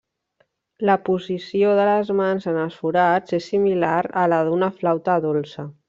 [0.89, 5.69] La posició de les mans en els forats és similar a la d'una flauta dolça.